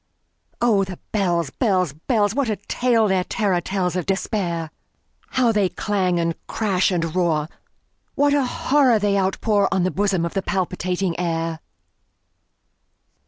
Oh, 0.61 0.83
the 0.83 0.97
bells, 1.11 1.51
bells, 1.51 1.93
bells! 1.93 2.33
What 2.33 2.49
a 2.49 2.55
tale 2.55 3.07
their 3.07 3.23
terror 3.23 3.61
tellsOf 3.61 4.03
Despair! 4.07 4.71
How 5.27 5.51
they 5.51 5.69
clang, 5.69 6.19
and 6.19 6.33
clash, 6.47 6.89
and 6.89 7.13
roar! 7.15 7.47
What 8.15 8.33
a 8.33 8.43
horror 8.43 8.97
they 8.97 9.13
outpourOn 9.13 9.83
the 9.83 9.91
bosom 9.91 10.25
of 10.25 10.33
the 10.33 10.41
palpitating 10.41 11.19
air! 11.19 11.59